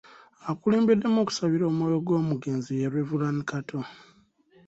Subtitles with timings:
[0.51, 3.79] Akulembeddemu okusabira omwoyo gw'omugenzi ye Reverand Kato